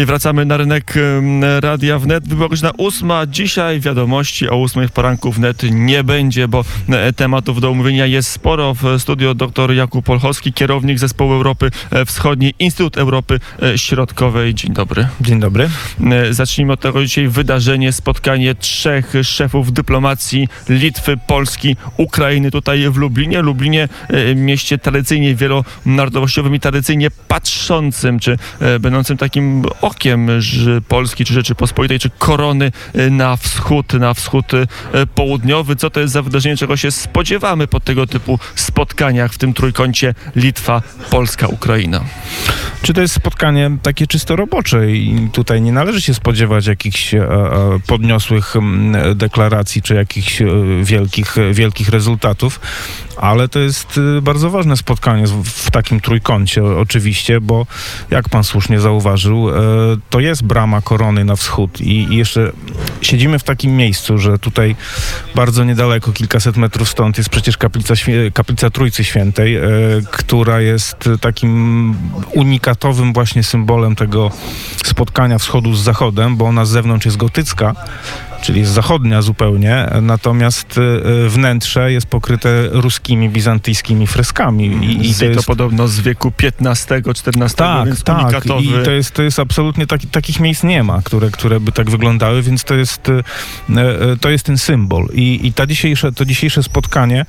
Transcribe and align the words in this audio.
I 0.00 0.06
wracamy 0.06 0.44
na 0.44 0.56
rynek 0.56 0.94
Radia 1.60 1.98
Wnet. 1.98 2.28
Była 2.28 2.48
godzina 2.48 2.70
ósma. 2.78 3.26
Dzisiaj 3.26 3.80
wiadomości 3.80 4.48
o 4.48 4.56
ósmej 4.56 4.88
w 4.88 4.92
poranku 4.92 5.32
wnet 5.32 5.62
nie 5.70 6.04
będzie, 6.04 6.48
bo 6.48 6.64
e, 6.88 7.12
tematów 7.12 7.60
do 7.60 7.70
omówienia 7.70 8.06
jest 8.06 8.30
sporo. 8.30 8.74
W 8.74 8.82
studio 8.98 9.34
dr 9.34 9.72
Jakub 9.72 10.04
Polchowski, 10.04 10.52
kierownik 10.52 10.98
Zespołu 10.98 11.32
Europy 11.32 11.70
e, 11.90 12.04
Wschodniej, 12.04 12.54
Instytut 12.58 12.98
Europy 12.98 13.40
e, 13.62 13.78
Środkowej. 13.78 14.54
Dzień 14.54 14.72
dobry. 14.72 15.08
Dzień 15.20 15.40
dobry. 15.40 15.68
Zacznijmy 16.30 16.72
od 16.72 16.80
tego 16.80 17.02
dzisiaj 17.02 17.28
wydarzenie, 17.28 17.92
spotkanie 17.92 18.54
trzech 18.54 19.12
szefów 19.22 19.72
dyplomacji 19.72 20.48
Litwy, 20.68 21.16
Polski, 21.26 21.76
Ukrainy 21.96 22.50
tutaj 22.50 22.90
w 22.90 22.96
Lublinie. 22.96 23.42
Lublinie 23.42 23.88
mieście 24.34 24.78
tradycyjnie 24.78 25.34
wielonarodowościowym 25.34 26.54
i 26.54 26.60
tradycyjnie 26.60 27.08
patrzącym, 27.28 28.18
czy 28.18 28.38
będącym 28.80 29.16
takim 29.16 29.64
okiem 29.86 30.28
Polski, 30.88 31.24
czy 31.24 31.34
Rzeczypospolitej, 31.34 31.98
czy 31.98 32.10
korony 32.10 32.72
e, 32.94 33.10
na 33.10 33.36
wschód, 33.36 33.92
na 33.92 34.14
wschód 34.14 34.54
e, 34.54 34.66
południowy. 35.06 35.76
Co 35.76 35.90
to 35.90 36.00
jest 36.00 36.12
za 36.12 36.22
wydarzenie, 36.22 36.56
czego 36.56 36.76
się 36.76 36.90
spodziewamy 36.90 37.66
po 37.66 37.80
tego 37.80 38.06
typu 38.06 38.38
spotkaniach 38.54 39.32
w 39.32 39.38
tym 39.38 39.54
trójkącie 39.54 40.14
Litwa, 40.36 40.82
Polska, 41.10 41.46
Ukraina? 41.46 42.00
Czy 42.82 42.94
to 42.94 43.00
jest 43.00 43.14
spotkanie 43.14 43.70
takie 43.82 44.06
czysto 44.06 44.36
robocze 44.36 44.90
i 44.90 45.28
tutaj 45.32 45.62
nie 45.62 45.72
należy 45.72 46.00
się 46.00 46.14
spodziewać 46.14 46.66
jakichś 46.66 47.14
e, 47.14 47.18
e, 47.18 47.78
podniosłych 47.86 48.56
m, 48.56 48.96
deklaracji 49.14 49.82
czy 49.82 49.94
jakichś 49.94 50.42
e, 50.42 50.46
wielkich, 50.82 51.36
wielkich 51.52 51.88
rezultatów, 51.88 52.60
ale 53.16 53.48
to 53.48 53.58
jest 53.58 54.00
bardzo 54.22 54.50
ważne 54.50 54.76
spotkanie 54.76 55.24
w 55.44 55.70
takim 55.70 56.00
trójkącie 56.00 56.64
oczywiście, 56.64 57.40
bo 57.40 57.66
jak 58.10 58.28
pan 58.28 58.44
słusznie 58.44 58.80
zauważył, 58.80 59.48
to 60.10 60.20
jest 60.20 60.42
brama 60.42 60.80
korony 60.80 61.24
na 61.24 61.36
wschód 61.36 61.80
i, 61.80 62.12
i 62.12 62.16
jeszcze 62.16 62.52
siedzimy 63.00 63.38
w 63.38 63.44
takim 63.44 63.76
miejscu, 63.76 64.18
że 64.18 64.38
tutaj 64.38 64.76
bardzo 65.34 65.64
niedaleko, 65.64 66.12
kilkaset 66.12 66.56
metrów 66.56 66.88
stąd 66.88 67.18
jest 67.18 67.30
przecież 67.30 67.56
kaplica, 67.56 67.94
kaplica 68.34 68.70
Trójcy 68.70 69.04
Świętej, 69.04 69.56
e, 69.56 69.62
która 70.10 70.60
jest 70.60 71.08
takim 71.20 71.94
unikatowym 72.34 73.12
właśnie 73.12 73.42
symbolem 73.42 73.96
tego 73.96 74.30
spotkania 74.84 75.38
wschodu 75.38 75.74
z 75.74 75.82
zachodem, 75.82 76.36
bo 76.36 76.44
ona 76.44 76.64
z 76.64 76.70
zewnątrz 76.70 77.06
jest 77.06 77.16
gotycka, 77.16 77.74
czyli 78.42 78.60
jest 78.60 78.72
zachodnia 78.72 79.22
zupełnie, 79.22 79.88
natomiast 80.02 80.78
e, 80.78 81.28
wnętrze 81.28 81.92
jest 81.92 82.06
pokryte 82.06 82.68
ruskimi, 82.70 83.28
bizantyjskimi 83.28 84.06
freskami. 84.06 84.66
I, 84.66 85.06
i 85.06 85.10
I 85.10 85.34
to, 85.36 85.42
podobno 85.42 85.88
z 85.88 86.00
wieku 86.00 86.32
XV-XIV, 86.38 87.54
tak, 87.54 87.86
więc 87.86 88.02
tak. 88.02 88.22
unikatowy. 88.22 88.62
I 88.64 88.84
to 88.84 88.90
jest, 88.90 89.14
to 89.14 89.22
jest 89.22 89.38
absolutnie 89.38 89.86
taki, 89.86 90.06
takich 90.06 90.40
miejsc 90.40 90.62
nie 90.62 90.82
ma, 90.82 91.02
które, 91.02 91.30
które 91.30 91.60
by 91.60 91.72
tak 91.72 91.90
wyglądały, 91.90 92.42
więc 92.42 92.64
to 92.64 92.74
jest, 92.74 93.08
e, 93.08 93.22
to 94.20 94.30
jest 94.30 94.46
ten 94.46 94.58
symbol. 94.58 95.06
I, 95.12 95.46
i 95.46 95.52
ta 95.52 95.66
dzisiejsze, 95.66 96.12
to 96.12 96.24
dzisiejsze 96.24 96.62
spotkanie. 96.62 97.26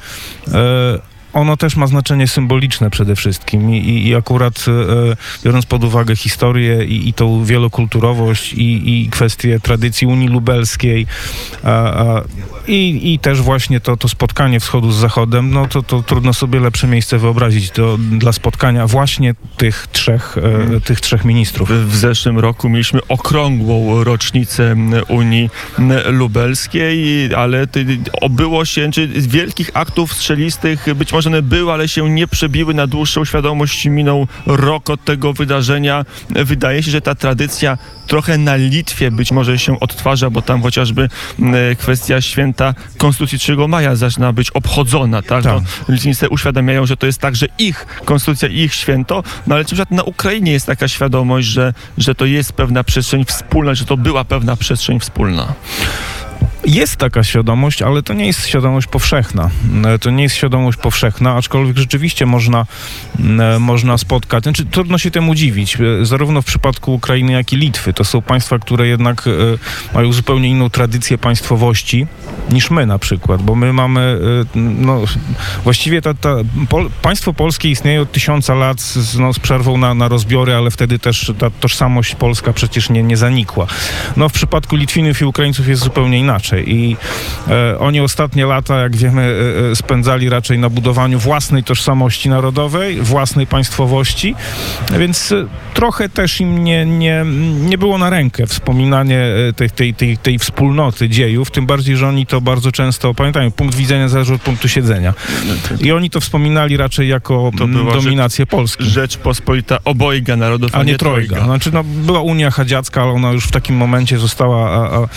Ono 1.37 1.57
też 1.57 1.75
ma 1.75 1.87
znaczenie 1.87 2.27
symboliczne 2.27 2.89
przede 2.89 3.15
wszystkim 3.15 3.75
i, 3.75 4.07
i, 4.07 4.15
akurat 4.15 4.65
e, 4.67 5.15
biorąc 5.43 5.65
pod 5.65 5.83
uwagę 5.83 6.15
historię 6.15 6.85
i, 6.85 7.09
i 7.09 7.13
tą 7.13 7.45
wielokulturowość 7.45 8.53
i, 8.53 9.01
i 9.03 9.09
kwestie 9.09 9.59
tradycji 9.59 10.07
Unii 10.07 10.27
Lubelskiej 10.27 11.07
i, 12.67 13.13
i 13.13 13.19
też 13.19 13.41
właśnie 13.41 13.79
to, 13.79 13.97
to 13.97 14.07
spotkanie 14.07 14.59
wschodu 14.59 14.91
z 14.91 14.95
zachodem, 14.95 15.51
no 15.51 15.67
to, 15.67 15.83
to 15.83 16.03
trudno 16.03 16.33
sobie 16.33 16.59
lepsze 16.59 16.87
miejsce 16.87 17.17
wyobrazić 17.17 17.71
do, 17.71 17.97
dla 17.97 18.31
spotkania 18.31 18.87
właśnie 18.87 19.35
tych 19.57 19.87
trzech, 19.91 20.37
e, 20.75 20.81
tych 20.81 21.01
trzech 21.01 21.25
ministrów. 21.25 21.71
W 21.71 21.95
zeszłym 21.95 22.39
roku 22.39 22.69
mieliśmy 22.69 22.99
okrągłą 23.07 24.03
rocznicę 24.03 24.75
Unii 25.07 25.49
Lubelskiej, 26.05 27.29
ale 27.35 27.67
obyło 28.21 28.65
się, 28.65 28.89
wielkich 29.17 29.71
aktów 29.73 30.13
strzelistych 30.13 30.95
być 30.95 31.13
może 31.13 31.26
one 31.27 31.41
były, 31.41 31.73
ale 31.73 31.87
się 31.87 32.09
nie 32.09 32.27
przebiły 32.27 32.73
na 32.73 32.87
dłuższą 32.87 33.25
świadomość. 33.25 33.85
Minął 33.85 34.27
rok 34.45 34.89
od 34.89 35.03
tego 35.03 35.33
wydarzenia. 35.33 36.05
Wydaje 36.29 36.83
się, 36.83 36.91
że 36.91 37.01
ta 37.01 37.15
tradycja 37.15 37.77
trochę 38.07 38.37
na 38.37 38.55
Litwie 38.55 39.11
być 39.11 39.31
może 39.31 39.59
się 39.59 39.79
odtwarza, 39.79 40.29
bo 40.29 40.41
tam 40.41 40.61
chociażby 40.61 41.09
m, 41.39 41.53
kwestia 41.77 42.21
święta 42.21 42.73
Konstytucji 42.97 43.39
3 43.39 43.55
maja 43.67 43.95
zaczyna 43.95 44.33
być 44.33 44.51
obchodzona, 44.51 45.21
tak? 45.21 45.43
Tak. 45.43 45.53
No, 45.53 45.93
Litwinicy 45.93 46.29
uświadamiają, 46.29 46.85
że 46.85 46.97
to 46.97 47.05
jest 47.05 47.21
także 47.21 47.45
ich 47.59 47.85
konstytucja 48.05 48.47
i 48.47 48.59
ich 48.59 48.73
święto, 48.73 49.23
no 49.47 49.55
ale 49.55 49.65
na 49.89 49.97
na 49.97 50.03
Ukrainie 50.03 50.51
jest 50.51 50.65
taka 50.65 50.87
świadomość, 50.87 51.47
że, 51.47 51.73
że 51.97 52.15
to 52.15 52.25
jest 52.25 52.53
pewna 52.53 52.83
przestrzeń 52.83 53.25
wspólna, 53.25 53.75
że 53.75 53.85
to 53.85 53.97
była 53.97 54.23
pewna 54.23 54.55
przestrzeń 54.55 54.99
wspólna? 54.99 55.53
Jest 56.67 56.95
taka 56.95 57.23
świadomość, 57.23 57.81
ale 57.81 58.03
to 58.03 58.13
nie 58.13 58.25
jest 58.27 58.47
świadomość 58.47 58.87
powszechna. 58.87 59.49
E, 59.85 59.99
To 59.99 60.09
nie 60.09 60.23
jest 60.23 60.35
świadomość 60.35 60.77
powszechna, 60.77 61.35
aczkolwiek 61.35 61.77
rzeczywiście 61.77 62.25
można, 62.25 62.65
e, 63.39 63.59
można 63.59 63.97
spotkać. 63.97 64.43
Znaczy, 64.43 64.65
trudno 64.65 64.97
się 64.97 65.11
temu 65.11 65.35
dziwić. 65.35 65.77
E, 66.01 66.05
Zarówno 66.05 66.41
w 66.41 66.45
przypadku 66.45 66.93
Ukrainy, 66.93 67.31
jak 67.31 67.53
i 67.53 67.57
Litwy. 67.57 67.93
To 67.93 68.03
są 68.03 68.21
państwa, 68.21 68.59
które 68.59 68.87
jednak 68.87 69.29
mają 69.93 70.13
zupełnie 70.13 70.49
inną 70.49 70.69
tradycję 70.69 71.17
państwowości 71.17 72.07
niż 72.49 72.71
my 72.71 72.85
na 72.85 72.99
przykład, 72.99 73.41
bo 73.41 73.55
my 73.55 73.73
mamy, 73.73 74.19
no, 74.55 75.01
właściwie 75.63 76.01
ta, 76.01 76.13
ta, 76.13 76.35
pol, 76.69 76.89
państwo 77.01 77.33
polskie 77.33 77.69
istnieje 77.69 78.01
od 78.01 78.11
tysiąca 78.11 78.53
lat 78.53 78.81
z, 78.81 79.19
no, 79.19 79.33
z 79.33 79.39
przerwą 79.39 79.77
na, 79.77 79.93
na 79.93 80.07
rozbiory, 80.07 80.55
ale 80.55 80.71
wtedy 80.71 80.99
też 80.99 81.31
ta 81.39 81.49
tożsamość 81.49 82.15
polska 82.15 82.53
przecież 82.53 82.89
nie, 82.89 83.03
nie 83.03 83.17
zanikła. 83.17 83.67
No 84.17 84.29
w 84.29 84.33
przypadku 84.33 84.75
Litwinów 84.75 85.21
i 85.21 85.25
Ukraińców 85.25 85.67
jest 85.67 85.83
zupełnie 85.83 86.19
inaczej 86.19 86.56
i 86.63 86.97
e, 87.47 87.79
oni 87.79 87.99
ostatnie 87.99 88.45
lata, 88.45 88.79
jak 88.79 88.95
wiemy, 88.95 89.21
e, 89.21 89.71
e, 89.71 89.75
spędzali 89.75 90.29
raczej 90.29 90.59
na 90.59 90.69
budowaniu 90.69 91.19
własnej 91.19 91.63
tożsamości 91.63 92.29
narodowej, 92.29 93.01
własnej 93.01 93.47
państwowości, 93.47 94.35
więc 94.99 95.33
trochę 95.73 96.09
też 96.09 96.41
im 96.41 96.63
nie, 96.63 96.85
nie, 96.85 97.25
nie 97.61 97.77
było 97.77 97.97
na 97.97 98.09
rękę 98.09 98.47
wspominanie 98.47 99.25
tej, 99.55 99.69
tej, 99.71 99.93
tej, 99.93 100.17
tej 100.17 100.39
wspólnoty 100.39 101.09
dziejów, 101.09 101.51
tym 101.51 101.65
bardziej, 101.65 101.97
że 101.97 102.07
oni 102.07 102.25
to 102.25 102.41
bardzo 102.41 102.71
często, 102.71 103.13
pamiętają, 103.13 103.51
punkt 103.51 103.75
widzenia 103.75 104.09
zależy 104.09 104.33
od 104.33 104.41
punktu 104.41 104.67
siedzenia. 104.67 105.13
I 105.81 105.91
oni 105.91 106.09
to 106.09 106.19
wspominali 106.19 106.77
raczej 106.77 107.07
jako 107.07 107.51
mm, 107.61 107.87
dominację 107.93 108.45
Polski. 108.45 108.83
Rzeczpospolita 108.83 109.79
obojga 109.85 110.35
narodów, 110.35 110.75
A 110.75 110.83
nie 110.83 110.97
trojga. 110.97 111.43
Znaczy, 111.43 111.71
no, 111.73 111.83
była 111.83 112.21
Unia 112.21 112.51
Chadziacka, 112.51 113.01
ale 113.01 113.11
ona 113.11 113.31
już 113.31 113.45
w 113.45 113.51
takim 113.51 113.75
momencie 113.75 114.19
została 114.19 114.69
a, 114.69 114.97
a, 114.97 115.07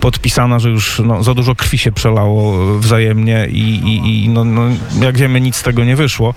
podpisana, 0.00 0.58
że 0.58 0.70
już 0.70 0.79
no, 1.04 1.22
za 1.22 1.34
dużo 1.34 1.54
krwi 1.54 1.78
się 1.78 1.92
przelało 1.92 2.74
e, 2.76 2.78
wzajemnie 2.78 3.48
i, 3.50 3.60
i, 3.60 4.24
i 4.24 4.28
no, 4.28 4.44
no, 4.44 4.62
jak 5.02 5.18
wiemy, 5.18 5.40
nic 5.40 5.56
z 5.56 5.62
tego 5.62 5.84
nie 5.84 5.96
wyszło. 5.96 6.34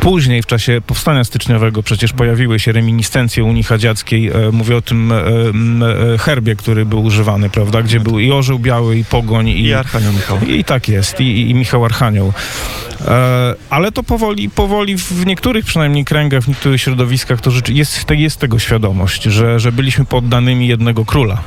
Później, 0.00 0.42
w 0.42 0.46
czasie 0.46 0.80
powstania 0.86 1.24
styczniowego, 1.24 1.82
przecież 1.82 2.12
pojawiły 2.12 2.58
się 2.60 2.72
reminiscencje 2.72 3.44
Unii 3.44 3.62
Chadziackiej. 3.62 4.28
E, 4.28 4.32
mówię 4.52 4.76
o 4.76 4.82
tym 4.82 5.12
e, 5.12 5.16
e, 6.14 6.18
herbie, 6.18 6.56
który 6.56 6.86
był 6.86 7.02
używany, 7.04 7.50
prawda? 7.50 7.82
Gdzie 7.82 8.00
był 8.00 8.18
i 8.18 8.32
orzeł 8.32 8.58
biały, 8.58 8.98
i 8.98 9.04
pogoń, 9.04 9.48
i, 9.48 9.62
I 9.62 9.74
Archanioł 9.74 10.12
Michał. 10.12 10.38
i 10.48 10.64
tak 10.64 10.88
jest, 10.88 11.20
i, 11.20 11.24
i- 11.24 11.50
i 11.50 11.54
Michał 11.54 11.84
Archanioł. 11.84 12.32
E, 13.06 13.54
ale 13.70 13.92
to 13.92 14.02
powoli, 14.02 14.50
powoli 14.50 14.96
w 14.96 15.26
niektórych 15.26 15.64
przynajmniej 15.64 16.04
kręgach, 16.04 16.42
w 16.42 16.48
niektórych 16.48 16.80
środowiskach 16.80 17.40
to 17.40 17.50
rzeczy, 17.50 17.72
jest, 17.72 18.04
jest 18.10 18.38
tego 18.40 18.58
świadomość, 18.58 19.22
że, 19.22 19.60
że 19.60 19.72
byliśmy 19.72 20.04
poddanymi 20.04 20.66
jednego 20.68 21.04
króla. 21.04 21.42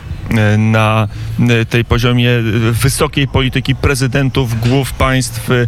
Na 0.58 1.08
e, 1.50 1.66
tej 1.66 1.86
poziomie 1.86 2.30
e, 2.32 2.42
wysokiej 2.72 3.28
polityki 3.28 3.76
prezydentów, 3.76 4.60
głów 4.60 4.94
państw 4.94 5.52
e, 5.52 5.68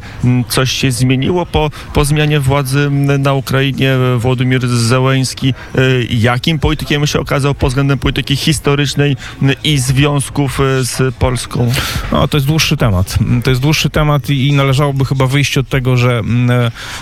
coś 0.49 0.71
się 0.71 0.91
zmieniło 0.91 1.45
po, 1.45 1.69
po 1.93 2.05
zmianie 2.05 2.39
władzy 2.39 2.89
na 3.19 3.33
Ukrainie. 3.33 3.93
Władimir 4.17 4.67
Zełenski 4.67 5.53
e, 5.75 5.81
jakim 6.09 6.59
politykiem 6.59 7.07
się 7.07 7.19
okazał 7.19 7.55
pod 7.55 7.69
względem 7.69 7.99
polityki 7.99 8.35
historycznej 8.35 9.17
i 9.63 9.77
związków 9.77 10.59
z 10.81 11.15
Polską? 11.15 11.71
No, 12.11 12.27
to 12.27 12.37
jest 12.37 12.47
dłuższy 12.47 12.77
temat. 12.77 13.17
To 13.43 13.49
jest 13.49 13.61
dłuższy 13.61 13.89
temat 13.89 14.29
i, 14.29 14.53
należałoby 14.53 15.05
chyba 15.05 15.27
wyjść 15.27 15.57
od 15.57 15.69
tego, 15.69 15.97
że 15.97 16.21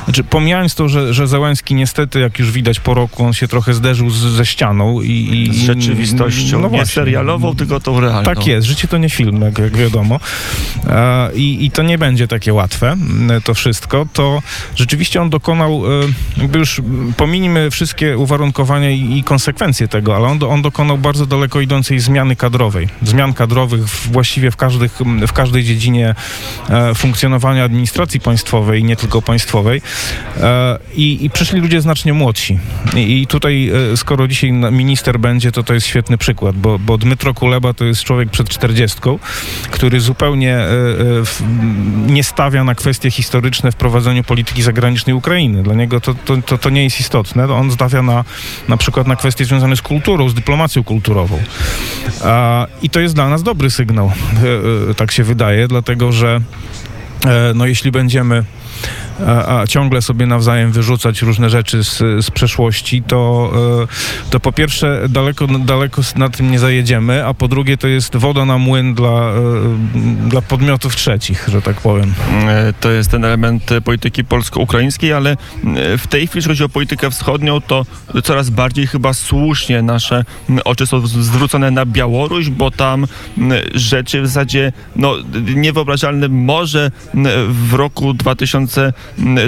znaczy, 0.06 0.24
pomijając 0.24 0.75
to, 0.75 0.90
że, 0.90 1.13
że 1.13 1.28
Zełenski 1.28 1.75
niestety, 1.75 2.19
jak 2.19 2.40
już 2.40 2.52
widać 2.52 2.80
po 2.80 2.94
roku, 2.94 3.25
on 3.25 3.34
się 3.34 3.48
trochę 3.48 3.74
zderzył 3.74 4.10
z, 4.10 4.16
ze 4.16 4.46
ścianą 4.46 5.02
i, 5.02 5.12
i 5.12 5.54
Z 5.54 5.66
rzeczywistością, 5.66 6.60
no 6.60 6.63
nie 6.63 6.69
właśnie. 6.69 6.86
serialową, 6.86 7.44
filmową, 7.45 7.57
tylko 7.57 7.80
tą 7.80 8.00
realną. 8.00 8.24
Tak 8.24 8.47
jest, 8.47 8.68
życie 8.68 8.88
to 8.88 8.97
nie 8.97 9.09
film, 9.09 9.42
jak, 9.42 9.57
jak 9.57 9.77
wiadomo. 9.77 10.19
I, 11.36 11.65
I 11.65 11.71
to 11.71 11.83
nie 11.83 11.97
będzie 11.97 12.27
takie 12.27 12.53
łatwe, 12.53 12.95
to 13.44 13.53
wszystko. 13.53 14.06
To 14.13 14.42
rzeczywiście 14.75 15.21
on 15.21 15.30
dokonał, 15.30 15.83
e, 15.86 16.42
jakby 16.42 16.59
już 16.59 16.81
pominimy 17.18 17.71
wszystkie 17.71 18.18
uwarunkowania 18.18 18.89
i, 18.89 19.18
i 19.18 19.24
konsekwencje 19.24 19.88
tego, 19.88 20.15
ale 20.15 20.27
on, 20.27 20.39
on 20.44 20.62
dokonał 20.62 20.97
bardzo 20.97 21.25
daleko 21.25 21.62
idącej 21.62 22.00
zmiany 22.00 22.36
kadrowej. 22.36 22.88
Zmian 23.01 23.33
kadrowych 23.33 23.86
właściwie 23.88 24.51
w, 24.51 24.56
każdych, 24.56 25.00
w 25.27 25.33
każdej 25.33 25.63
dziedzinie 25.63 26.15
e, 26.69 26.95
funkcjonowania 26.95 27.63
administracji 27.63 28.19
państwowej 28.19 28.83
nie 28.83 28.95
tylko 28.95 29.21
państwowej. 29.21 29.81
E, 30.42 30.80
I, 30.95 31.25
I 31.25 31.30
przyszli 31.30 31.59
ludzie 31.59 31.81
znacznie 31.81 32.13
młodsi. 32.13 32.59
I, 32.95 33.21
i 33.21 33.27
tutaj, 33.27 33.71
skoro 33.95 34.27
dzisiaj 34.27 34.51
minister 34.51 35.19
będzie, 35.19 35.51
to 35.51 35.63
to 35.63 35.74
jest 35.74 35.88
świetny 35.88 36.18
przykład, 36.18 36.56
bo, 36.56 36.80
bo 36.80 36.97
Dmytro 36.97 37.33
Kuleba 37.36 37.74
to 37.74 37.86
jest 37.86 38.04
człowiek 38.04 38.30
przed 38.30 38.50
czterdziestką, 38.50 39.20
który 39.72 40.00
zupełnie 40.00 40.56
e, 40.56 40.68
e, 40.68 40.72
nie 42.08 42.24
stawia 42.24 42.64
na 42.64 42.76
kwestie 42.76 43.12
historyczne 43.12 43.72
w 43.72 43.76
prowadzeniu 43.76 44.24
polityki 44.24 44.62
zagranicznej 44.62 45.16
Ukrainy. 45.16 45.64
Dla 45.64 45.74
niego 45.74 46.02
to, 46.02 46.16
to, 46.26 46.38
to, 46.38 46.58
to 46.58 46.70
nie 46.70 46.84
jest 46.84 47.00
istotne. 47.00 47.54
On 47.54 47.72
stawia 47.72 48.02
na, 48.02 48.24
na 48.68 48.78
przykład 48.78 49.08
na 49.08 49.16
kwestie 49.16 49.46
związane 49.46 49.76
z 49.76 49.82
kulturą, 49.82 50.30
z 50.30 50.34
dyplomacją 50.34 50.84
kulturową. 50.84 51.40
I 52.82 52.90
to 52.90 53.00
jest 53.00 53.16
dla 53.16 53.30
nas 53.30 53.44
dobry 53.44 53.70
sygnał, 53.70 54.12
e, 54.90 54.94
tak 54.94 55.12
się 55.12 55.24
wydaje, 55.24 55.68
dlatego 55.68 56.12
że 56.12 56.42
no, 57.56 57.66
jeśli 57.66 57.92
będziemy 57.92 58.44
a, 59.28 59.60
a 59.60 59.68
ciągle 59.68 60.02
sobie 60.02 60.26
nawzajem 60.26 60.72
wyrzucać 60.72 61.22
różne 61.22 61.50
rzeczy 61.50 61.84
z, 61.84 61.98
z 61.98 62.32
przeszłości, 62.32 63.04
to, 63.04 63.52
e, 63.84 64.30
to 64.30 64.40
po 64.40 64.52
pierwsze 64.52 65.02
daleko, 65.10 65.48
daleko 65.48 66.02
na 66.16 66.30
tym 66.30 66.52
nie 66.52 66.60
zajedziemy, 66.60 67.26
a 67.26 67.34
po 67.34 67.48
drugie 67.48 67.78
to 67.78 67.88
jest 67.88 68.16
woda 68.16 68.46
na 68.46 68.58
młyn 68.58 68.94
dla, 68.94 69.10
e, 69.10 70.30
dla 70.30 70.42
podmiotów 70.42 70.96
trzecich, 70.96 71.46
że 71.48 71.62
tak 71.62 71.76
powiem. 71.76 72.14
E, 72.48 72.74
To 72.80 72.92
jest 72.92 73.12
ten 73.12 73.26
element 73.26 73.70
polityki 73.84 74.24
polsko-ukraińskiej, 74.24 75.14
ale 75.14 75.38
w 75.98 76.08
tej 76.10 76.28
chwili, 76.28 76.38
jeśli 76.38 76.50
chodzi 76.50 76.64
o 76.64 76.70
politykę 76.70 77.12
wschodnią, 77.12 77.62
to 77.62 77.86
coraz 78.24 78.50
bardziej 78.50 78.88
chyba 78.88 79.14
słusznie 79.14 79.82
nasze 79.82 80.26
oczy 80.66 80.88
są 80.88 81.08
zwrócone 81.08 81.72
na 81.72 81.86
Białoruś, 81.86 82.50
bo 82.50 82.72
tam 82.72 83.08
rzeczy 83.74 84.22
w 84.22 84.28
zasadzie 84.28 84.74
no, 84.96 85.14
niewyobrażalne. 85.56 86.28
Może 86.28 86.92
w 87.50 87.74
roku 87.74 88.14
2000, 88.14 88.86
m, 88.86 88.94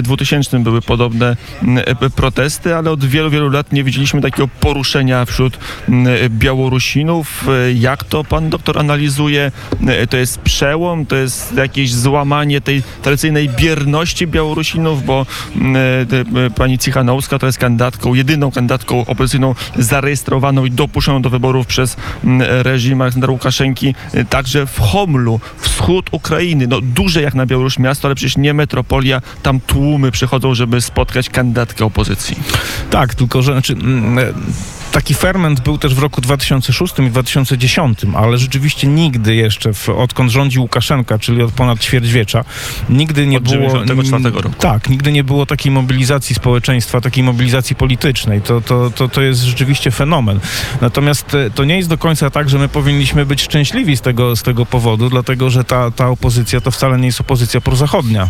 2000 0.02 0.58
były 0.58 0.82
podobne 0.82 1.36
e, 1.62 2.10
protesty, 2.10 2.76
ale 2.76 2.90
od 2.90 3.04
wielu, 3.04 3.30
wielu 3.30 3.50
lat 3.50 3.72
nie 3.72 3.84
widzieliśmy 3.84 4.20
takiego 4.20 4.48
poruszenia 4.60 5.24
wśród 5.24 5.58
Białorusinów. 6.28 7.44
E, 7.48 7.72
Jak 7.72 8.04
to 8.04 8.24
pan 8.24 8.50
doktor 8.50 8.78
analizuje? 8.78 9.52
E, 9.86 10.06
To 10.06 10.16
jest 10.16 10.38
przełom, 10.38 11.06
to 11.06 11.16
jest 11.16 11.54
jakieś 11.56 11.94
złamanie 11.94 12.60
tej 12.60 12.82
tradycyjnej 13.02 13.48
bierności 13.48 14.26
Białorusinów, 14.26 15.04
bo 15.04 15.26
pani 16.54 16.78
Cichanowska 16.78 17.38
to 17.38 17.46
jest 17.46 17.58
kandydatką, 17.58 18.14
jedyną 18.14 18.50
kandydatką 18.50 19.06
opozycyjną 19.06 19.54
zarejestrowaną 19.76 20.64
i 20.64 20.70
dopuszczoną 20.70 21.22
do 21.22 21.30
wyborów 21.30 21.66
przez 21.66 21.96
reżim 22.48 23.02
Aleksandra 23.02 23.32
Łukaszenki, 23.32 23.94
także 24.30 24.66
w 24.66 24.80
Homlu, 24.80 25.40
wschód 25.58 26.08
Ukrainy. 26.12 26.66
No 26.66 26.80
duże 26.80 27.22
jak 27.22 27.34
na 27.34 27.46
Białoruś 27.46 27.78
miasto, 27.78 28.08
ale 28.08 28.14
przecież 28.14 28.36
nie 28.36 28.54
metropolia, 28.54 29.22
tam 29.48 29.60
tłumy 29.60 30.10
przychodzą, 30.10 30.54
żeby 30.54 30.80
spotkać 30.80 31.30
kandydatkę 31.30 31.84
opozycji. 31.84 32.36
Tak, 32.90 33.14
tylko 33.14 33.42
że 33.42 33.52
znaczy, 33.52 33.72
mm, 33.72 34.18
e, 34.18 34.32
taki 34.92 35.14
ferment 35.14 35.60
był 35.60 35.78
też 35.78 35.94
w 35.94 35.98
roku 35.98 36.20
2006 36.20 36.94
i 36.98 37.10
2010, 37.10 37.98
ale 38.14 38.38
rzeczywiście 38.38 38.86
nigdy 38.86 39.34
jeszcze, 39.34 39.72
w, 39.72 39.88
odkąd 39.88 40.30
rządzi 40.30 40.58
Łukaszenka, 40.58 41.18
czyli 41.18 41.42
od 41.42 41.52
ponad 41.52 41.80
ćwierćwiecza, 41.80 42.44
nigdy 42.90 43.26
nie 43.26 43.36
Od 43.36 43.42
było... 43.42 43.84
94 43.84 44.34
roku. 44.34 44.54
Tak, 44.58 44.88
nigdy 44.88 45.12
nie 45.12 45.24
było 45.24 45.46
takiej 45.46 45.72
mobilizacji 45.72 46.34
społeczeństwa, 46.34 47.00
takiej 47.00 47.24
mobilizacji 47.24 47.76
politycznej. 47.76 48.42
To, 48.42 48.60
to, 48.60 48.90
to, 48.90 49.08
to 49.08 49.22
jest 49.22 49.40
rzeczywiście 49.40 49.90
fenomen. 49.90 50.40
Natomiast 50.80 51.34
e, 51.34 51.50
to 51.50 51.64
nie 51.64 51.76
jest 51.76 51.88
do 51.88 51.98
końca 51.98 52.30
tak, 52.30 52.48
że 52.48 52.58
my 52.58 52.68
powinniśmy 52.68 53.26
być 53.26 53.42
szczęśliwi 53.42 53.96
z 53.96 54.00
tego, 54.00 54.36
z 54.36 54.42
tego 54.42 54.66
powodu, 54.66 55.10
dlatego 55.10 55.50
że 55.50 55.64
ta, 55.64 55.90
ta 55.90 56.08
opozycja 56.08 56.60
to 56.60 56.70
wcale 56.70 56.98
nie 56.98 57.06
jest 57.06 57.20
opozycja 57.20 57.60
prozachodnia. 57.60 58.28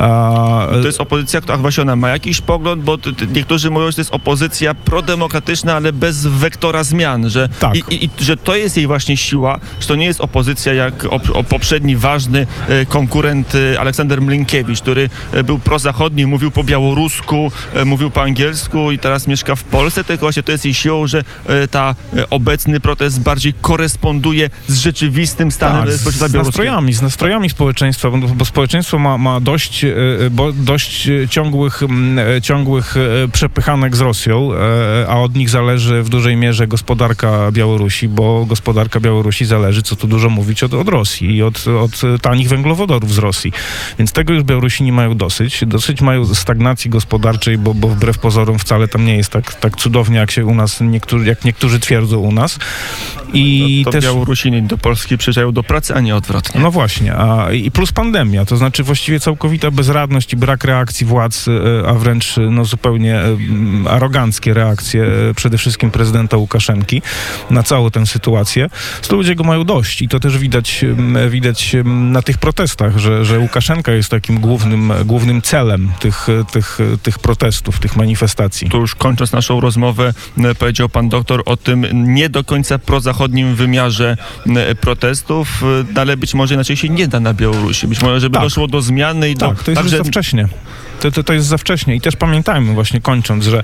A, 0.00 0.66
To 0.72 0.86
jest 0.86 1.00
opozycja, 1.00 1.40
która 1.40 1.56
właśnie 1.58 1.82
ona 1.82 1.96
ma 1.96 2.08
jakiś 2.08 2.40
pogląd, 2.40 2.82
bo 2.82 2.98
niektórzy 3.34 3.70
mówią, 3.70 3.86
że 3.90 3.94
to 3.94 4.00
jest 4.00 4.14
opozycja 4.14 4.74
prodemokratyczna, 4.74 5.74
ale 5.74 5.92
bez 5.92 6.26
wektora 6.26 6.84
zmian, 6.84 7.30
że, 7.30 7.48
Tak. 7.48 7.76
i, 7.76 8.04
i, 8.04 8.10
że 8.20 8.36
to 8.36 8.56
jest 8.56 8.76
jej 8.76 8.86
właśnie 8.86 9.16
siła, 9.16 9.60
że 9.80 9.86
to 9.88 9.94
nie 9.94 10.04
jest 10.06 10.20
opozycja 10.20 10.74
jak 10.74 11.04
op, 11.04 11.22
o 11.36 11.44
poprzedni 11.44 11.96
ważny 11.96 12.46
e, 12.68 12.86
konkurent 12.86 13.52
e, 13.54 13.80
Aleksander 13.80 14.22
Mlinkiewicz, 14.22 14.80
który 14.80 15.10
e, 15.32 15.44
był 15.44 15.58
prozachodni, 15.58 16.26
mówił 16.26 16.50
po 16.50 16.64
białorusku, 16.64 17.52
mówił 17.84 18.10
po 18.10 18.22
angielsku 18.22 18.90
i 18.92 18.98
teraz 18.98 19.26
mieszka 19.26 19.54
w 19.56 19.64
Polsce, 19.64 20.04
tylko 20.04 20.20
właśnie 20.24 20.42
to 20.42 20.52
jest 20.52 20.64
jej 20.64 20.74
siłą, 20.74 21.06
że 21.06 21.24
ta 21.70 21.94
obecny 22.30 22.80
protest 22.80 23.20
bardziej 23.20 23.54
koresponduje 23.60 24.50
z 24.68 24.78
rzeczywistym 24.78 25.50
stanem 25.52 25.82
Tak, 25.84 25.92
z, 25.92 26.00
społeczeństwa 26.00 26.28
z 26.28 26.32
białoruskiego. 26.32 26.64
nastrojami, 26.64 26.92
z 26.92 27.02
nastrojami 27.02 27.50
społeczeństwa, 27.50 28.10
bo, 28.10 28.18
bo 28.28 28.44
społeczeństwo 28.44 28.98
ma, 28.98 29.18
ma 29.18 29.40
dość, 29.40 29.81
e, 29.84 29.90
bo, 30.30 30.52
dość 30.52 31.08
e, 31.08 31.28
ciągłych, 31.28 31.82
e, 32.36 32.42
ciągłych 32.42 32.94
przepychanek 33.32 33.96
z 33.96 34.00
Rosją, 34.00 34.50
a 35.08 35.20
od 35.20 35.34
nich 35.34 35.50
zależy 35.50 36.02
w 36.02 36.08
dużej 36.08 36.36
mierze 36.36 36.66
gospodarka 36.66 37.52
Białorusi, 37.52 38.08
bo 38.08 38.46
gospodarka 38.46 39.00
Białorusi 39.00 39.44
zależy, 39.44 39.82
co 39.82 39.96
tu 39.96 40.06
dużo 40.06 40.30
mówić, 40.30 40.62
od, 40.62 40.74
od 40.74 40.88
Rosji 40.88 41.36
i 41.36 41.42
od, 41.42 41.64
od 41.68 42.20
tanich 42.22 42.48
węglowodorów 42.48 43.14
z 43.14 43.18
Rosji. 43.18 43.52
Więc 43.98 44.12
tego 44.12 44.32
już 44.32 44.42
Białorusini 44.42 44.92
mają 44.92 45.16
dosyć. 45.16 45.64
Dosyć 45.66 46.00
mają 46.00 46.34
stagnacji 46.34 46.90
gospodarczej, 46.90 47.58
bo, 47.58 47.74
bo 47.74 47.88
wbrew 47.88 48.18
pozorom 48.18 48.58
wcale 48.58 48.88
tam 48.88 49.04
nie 49.04 49.16
jest 49.16 49.30
tak, 49.30 49.54
tak 49.54 49.76
cudownie, 49.76 50.18
jak 50.18 50.30
się 50.30 50.46
u 50.46 50.54
nas, 50.54 50.80
niektórzy, 50.80 51.26
jak 51.26 51.44
niektórzy 51.44 51.80
twierdzą 51.80 52.18
u 52.18 52.32
nas. 52.32 52.58
I 53.32 53.82
to 53.84 53.90
też... 53.90 54.04
Białorusini 54.04 54.62
do 54.62 54.78
Polski 54.78 55.18
przyjeżdżają 55.18 55.52
do 55.52 55.62
pracy, 55.62 55.94
a 55.94 56.00
nie 56.00 56.16
odwrotnie. 56.16 56.60
No 56.60 56.70
właśnie, 56.70 57.14
a, 57.14 57.52
i 57.52 57.70
plus 57.70 57.92
pandemia, 57.92 58.44
to 58.44 58.56
znaczy 58.56 58.82
właściwie 58.82 59.20
całkowita 59.20 59.70
bezradność 59.72 60.32
i 60.32 60.36
brak 60.36 60.64
reakcji 60.64 61.06
władz, 61.06 61.48
e, 61.48 61.88
a 61.88 61.92
wręcz 61.92 62.34
no, 62.50 62.64
zupełnie 62.64 63.16
e, 63.16 63.36
aroganckie 63.90 64.54
reakcje 64.54 65.04
e, 65.04 65.34
przede 65.34 65.58
wszystkim 65.58 65.90
prezydenta 65.90 66.36
Łukaszenki 66.36 67.02
na 67.50 67.62
całą 67.62 67.90
tę 67.90 68.06
sytuację. 68.06 68.68
To 69.08 69.16
ludzie 69.16 69.34
go 69.34 69.44
mają 69.44 69.64
dość 69.64 70.02
i 70.02 70.08
to 70.08 70.20
też 70.20 70.38
widać, 70.38 70.84
widać 71.28 71.76
na 71.84 72.22
tych 72.22 72.38
protestach, 72.38 72.98
że, 72.98 73.24
że 73.24 73.38
Łukaszenka 73.38 73.92
jest 73.92 74.08
takim 74.08 74.40
głównym, 74.40 74.92
głównym 75.04 75.42
celem 75.42 75.92
tych, 76.00 76.26
tych, 76.52 76.78
tych 77.02 77.18
protestów, 77.18 77.80
tych 77.80 77.96
manifestacji. 77.96 78.70
Tu 78.70 78.80
już 78.80 78.94
kończąc 78.94 79.32
naszą 79.32 79.60
rozmowę, 79.60 80.14
e, 80.38 80.54
powiedział 80.54 80.88
pan 80.88 81.08
doktor 81.08 81.42
o 81.46 81.56
tym 81.56 81.86
nie 82.14 82.28
do 82.28 82.44
końca 82.44 82.78
prozachodnim 82.78 83.54
wymiarze 83.54 84.16
e, 84.46 84.74
protestów, 84.74 85.62
e, 85.96 86.00
ale 86.00 86.16
być 86.16 86.34
może 86.34 86.54
inaczej 86.54 86.76
się 86.76 86.88
nie 86.88 87.08
da 87.08 87.20
na 87.20 87.34
Białorusi. 87.34 87.86
Być 87.86 88.02
może, 88.02 88.20
żeby 88.20 88.34
Tak. 88.34 88.42
doszło 88.42 88.68
do 88.68 88.82
zmiany 88.82 89.30
i 89.30 89.34
do... 89.34 89.48
Tak, 89.48 89.61
to 89.64 89.70
jest 89.70 89.82
już 89.82 89.90
za 89.90 90.04
wcześnie. 90.04 90.48
To, 91.02 91.10
to, 91.10 91.22
to 91.24 91.32
jest 91.32 91.46
za 91.46 91.58
wcześnie. 91.58 91.94
I 91.96 92.00
też 92.00 92.16
pamiętajmy, 92.16 92.74
właśnie 92.74 93.00
kończąc, 93.00 93.44
że 93.44 93.62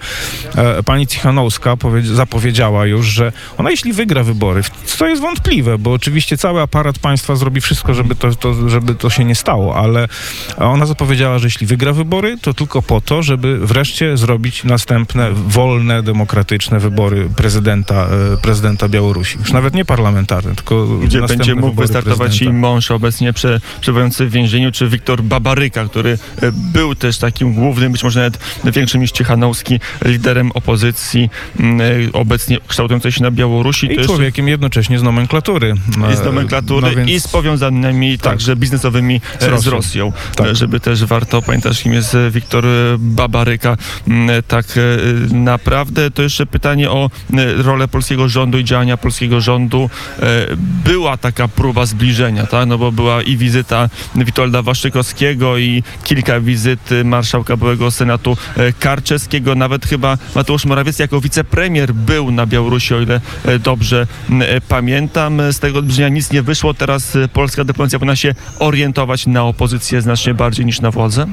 e, 0.55 0.83
pani 0.83 1.07
Cichanowska 1.07 1.77
powie, 1.77 2.03
zapowiedziała 2.03 2.87
już, 2.87 3.07
że 3.07 3.33
ona 3.59 3.71
jeśli 3.71 3.93
wygra 3.93 4.23
wybory, 4.23 4.63
co 4.85 5.07
jest 5.07 5.23
wątpliwe, 5.23 5.79
bo 5.79 5.93
oczywiście 5.93 6.37
cały 6.37 6.61
aparat 6.61 6.99
państwa 6.99 7.37
zrobi 7.37 7.61
wszystko, 7.61 7.95
żeby 7.95 8.15
to, 8.15 8.35
to, 8.35 8.69
żeby 8.69 8.95
to 8.95 9.11
się 9.11 9.25
nie 9.25 9.35
stało, 9.35 9.77
ale 9.77 10.09
ona 10.57 10.87
zapowiedziała, 10.87 11.39
że 11.39 11.47
jeśli 11.47 11.67
wygra 11.67 11.93
wybory, 11.93 12.39
to 12.43 12.55
tylko 12.55 12.83
po 12.83 13.01
to, 13.01 13.23
żeby 13.23 13.59
wreszcie 13.59 14.17
zrobić 14.17 14.65
następne 14.65 15.31
wolne, 15.33 16.03
demokratyczne 16.03 16.79
wybory 16.81 17.29
prezydenta, 17.37 18.07
e, 18.35 18.37
prezydenta 18.43 18.89
Białorusi. 18.89 19.39
Już 19.39 19.53
nawet 19.53 19.75
nie 19.75 19.85
parlamentarne, 19.85 20.55
tylko 20.55 20.87
Gdzie 20.87 21.23
będzie 21.23 21.55
mógł 21.55 21.77
wystartować 21.77 22.21
jej 22.31 22.39
prezydenta. 22.39 22.69
mąż 22.69 22.91
obecnie 22.91 23.33
prze, 23.33 23.61
przebywający 23.81 24.27
w 24.27 24.31
więzieniu, 24.31 24.73
czy 24.73 24.89
Wiktor 24.89 25.23
Babaryka, 25.23 25.85
który 25.85 26.19
e, 26.43 26.53
był 26.53 26.95
też 26.95 27.19
takim 27.33 27.55
głównym, 27.55 27.93
być 27.93 28.05
może 28.05 28.21
nawet 28.21 28.41
większym 28.77 29.01
niż 29.01 29.13
Cichanowski, 29.13 29.81
liderem 30.05 30.53
opozycji 30.53 31.31
m, 31.61 31.81
e, 31.81 31.85
obecnie 32.13 32.59
kształtującej 32.69 33.13
się 33.13 33.23
na 33.23 33.31
Białorusi. 33.31 33.93
I 33.93 34.05
człowiekiem 34.05 34.49
jednocześnie 34.49 34.99
z 34.99 35.03
nomenklatury. 35.03 35.75
i 36.13 36.17
z 36.17 36.21
nomenklatury 36.25 36.87
No 36.91 36.97
więc- 36.97 37.11
i 37.11 37.21
z 37.21 37.29
powiązanymi 37.29 38.19
także 38.19 38.57
biznesowymi 38.57 39.21
e, 39.41 39.45
z 39.45 39.47
Rosją. 39.49 39.73
Rosją. 39.73 40.13
Tak. 40.37 40.47
E, 40.47 40.55
Żeby 40.55 40.81
też 40.81 41.05
warto 41.05 41.43
pamiętać, 41.43 41.83
kim 41.83 41.93
jest 41.93 42.15
e, 42.15 42.31
Wiktor 42.31 42.67
e, 42.67 42.69
Babaryka. 42.99 43.77
Mm, 44.09 44.31
e, 44.31 44.43
Tak 44.43 44.67
e, 44.77 45.35
naprawdę 45.35 46.11
to 46.11 46.23
jeszcze 46.23 46.47
pytanie 46.47 46.91
o 46.91 47.11
e, 47.35 47.63
rolę 47.63 47.89
polskiego 47.89 48.29
rządu 48.29 48.59
i 48.59 48.65
działania 48.65 48.97
polskiego 48.97 49.41
rządu. 49.41 49.91
E, 50.23 50.47
Była 50.85 51.17
taka 51.17 51.49
próba 51.49 51.87
zbliżenia, 51.87 52.47
tak? 52.47 52.69
no 52.69 52.79
bo 52.79 52.93
była 52.93 53.23
i 53.23 53.37
wizyta 53.37 53.89
Witolda 54.15 54.63
Waszczykowskiego 54.63 55.59
i 55.59 55.83
kilka 56.05 56.41
wizyt 56.41 56.81
marszałka 57.19 57.57
byłego 57.57 57.91
Senatu 57.91 58.37
e, 58.57 58.73
Karczewskiego. 58.73 59.55
Nawet 59.55 59.87
chyba 59.87 60.19
Mateusz 60.35 60.65
Morawiecki 60.65 61.03
jako 61.03 61.21
wicepremier 61.21 61.95
był 61.95 62.31
na 62.31 62.47
Białorusi, 62.47 62.95
o 62.95 63.01
ile 63.01 63.21
e, 63.45 63.59
dobrze 63.59 64.07
e, 64.41 64.61
pamiętam. 64.61 65.41
Z 65.53 65.59
tego 65.59 65.83
brzmienia 65.83 66.09
nic 66.09 66.31
nie 66.31 66.43
wyszło. 66.43 66.75
Teraz 66.75 67.19
polska 67.33 67.65
dyplomacja 67.65 67.99
powinna 67.99 68.17
się 68.17 68.35
orientować 68.59 69.27
na 69.27 69.45
opozycję 69.45 70.03
znacznie 70.03 70.35
bardziej 70.35 70.67
niż 70.67 70.81
na 70.81 70.91
władzę. 70.91 71.27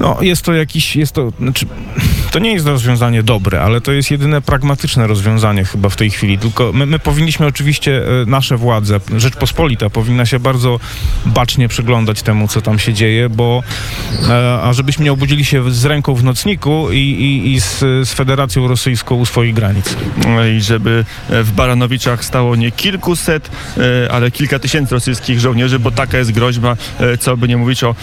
No, 0.00 0.18
jest 0.20 0.42
to 0.42 0.52
jakiś, 0.52 0.96
jest 0.96 1.12
to, 1.12 1.32
znaczy, 1.40 1.66
to 2.32 2.38
nie 2.38 2.52
jest 2.52 2.66
rozwiązanie 2.66 3.22
dobre, 3.22 3.62
ale 3.62 3.80
to 3.80 3.92
jest 3.92 4.10
jedyne 4.10 4.42
pragmatyczne 4.42 5.06
rozwiązanie 5.06 5.64
chyba 5.64 5.88
w 5.88 5.96
tej 5.96 6.10
chwili. 6.10 6.38
Tylko 6.38 6.72
my, 6.72 6.86
my 6.86 6.98
powinniśmy 6.98 7.46
oczywiście, 7.46 8.02
e, 8.22 8.26
nasze 8.26 8.56
władze, 8.56 9.00
Rzeczpospolita 9.16 9.90
powinna 9.90 10.26
się 10.26 10.38
bardzo 10.38 10.80
bacznie 11.26 11.68
przyglądać 11.68 12.22
temu, 12.22 12.48
co 12.48 12.60
tam 12.60 12.78
się 12.78 12.94
dzieje, 12.94 13.28
bo 13.28 13.62
e, 14.28 14.60
a 14.62 14.72
żebyśmy 14.72 15.04
nie 15.04 15.12
obudzili 15.12 15.44
się 15.44 15.70
z 15.70 15.84
ręką 15.84 16.14
w 16.14 16.24
nocniku 16.24 16.92
i, 16.92 16.96
i, 16.98 17.52
i 17.52 17.60
z, 17.60 17.78
z 17.80 18.12
Federacją 18.12 18.68
Rosyjską 18.68 19.14
u 19.14 19.26
swoich 19.26 19.54
granic. 19.54 19.96
i 20.56 20.60
żeby 20.60 21.04
e, 21.30 21.42
w 21.42 21.52
Baranowiczach 21.52 22.24
stało 22.24 22.56
nie 22.56 22.70
kilkuset, 22.70 23.50
ale 24.10 24.30
kilka 24.30 24.58
tysięcy 24.58 24.94
rosyjskich 24.94 25.40
żołnierzy, 25.40 25.78
bo 25.78 25.90
taka 25.90 26.18
jest 26.18 26.32
groźba, 26.32 26.76
co 27.20 27.36
by 27.36 27.48
nie 27.48 27.56
mówić 27.56 27.84
o, 27.84 27.94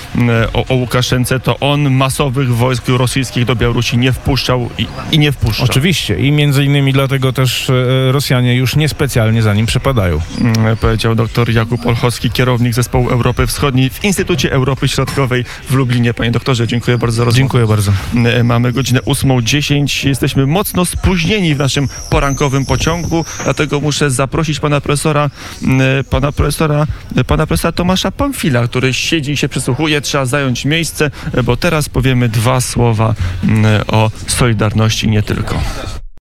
o, 0.53 0.65
o 0.67 0.73
Łukaszence, 0.73 1.39
to 1.39 1.59
on 1.59 1.80
masowych 1.89 2.55
wojsk 2.55 2.87
rosyjskich 2.87 3.45
do 3.45 3.55
Białorusi 3.55 3.97
nie 3.97 4.13
wpuszczał 4.13 4.69
i, 4.77 4.87
i 5.11 5.19
nie 5.19 5.31
wpuszcza. 5.31 5.63
Oczywiście 5.63 6.19
i 6.19 6.31
między 6.31 6.65
innymi 6.65 6.93
dlatego 6.93 7.33
też 7.33 7.69
e, 7.69 8.11
Rosjanie 8.11 8.55
już 8.55 8.75
niespecjalnie 8.75 9.41
za 9.41 9.53
nim 9.53 9.65
przepadają. 9.65 10.21
Mm, 10.41 10.77
Powiedział 10.77 11.15
dr 11.15 11.49
Jakub 11.49 11.85
Olchowski, 11.85 12.31
kierownik 12.31 12.73
zespołu 12.73 13.09
Europy 13.09 13.47
Wschodniej 13.47 13.89
w 13.89 14.03
Instytucie 14.03 14.51
Europy 14.51 14.87
Środkowej 14.87 15.45
w 15.69 15.73
Lublinie. 15.73 16.13
Panie 16.13 16.31
doktorze, 16.31 16.67
dziękuję 16.67 16.97
bardzo 16.97 17.17
za 17.17 17.23
rozmowę. 17.23 17.37
Dziękuję 17.37 17.67
bardzo. 17.67 17.91
E, 18.15 18.43
Mamy 18.43 18.71
godzinę 18.71 18.99
8.10. 18.99 20.07
Jesteśmy 20.07 20.47
mocno 20.47 20.85
spóźnieni 20.85 21.55
w 21.55 21.57
naszym 21.57 21.87
porankowym 22.09 22.65
pociągu, 22.65 23.25
dlatego 23.43 23.79
muszę 23.79 24.11
zaprosić 24.11 24.59
pana 24.59 24.81
profesora, 24.81 25.29
m, 25.63 25.81
pana 26.09 26.31
profesora, 26.31 26.87
pana 27.27 27.47
profesora 27.47 27.71
Tomasza 27.71 28.11
Pamfila, 28.11 28.67
który 28.67 28.93
siedzi 28.93 29.31
i 29.31 29.37
się 29.37 29.49
przysłuchuje. 29.49 30.01
Trzeba 30.01 30.25
zająć 30.25 30.65
miejsce, 30.65 31.11
e, 31.33 31.43
bo 31.43 31.57
teraz 31.57 31.70
powiemy 31.89 32.29
dwa 32.29 32.61
słowa 32.61 33.15
m, 33.43 33.65
o 33.87 34.11
Solidarności 34.27 35.09
nie 35.09 35.23
tylko. 35.23 35.55